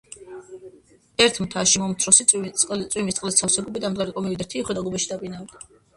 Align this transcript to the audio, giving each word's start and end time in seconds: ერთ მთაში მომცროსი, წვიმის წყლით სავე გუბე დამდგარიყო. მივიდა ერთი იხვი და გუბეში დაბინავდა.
ერთ 1.25 1.37
მთაში 1.43 1.83
მომცროსი, 1.83 2.25
წვიმის 2.31 2.63
წყლით 3.19 3.39
სავე 3.43 3.67
გუბე 3.67 3.85
დამდგარიყო. 3.85 4.25
მივიდა 4.29 4.45
ერთი 4.47 4.61
იხვი 4.63 4.79
და 4.79 4.85
გუბეში 4.89 5.13
დაბინავდა. 5.13 5.63